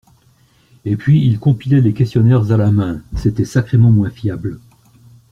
Et 0.83 0.95
puis 0.95 1.23
ils 1.23 1.37
compilaient 1.37 1.79
les 1.79 1.93
questionnaires 1.93 2.51
à 2.51 2.57
la 2.57 2.71
main, 2.71 3.03
c’était 3.15 3.45
sacrément 3.45 3.91
moins 3.91 4.09
fiable. 4.09 4.59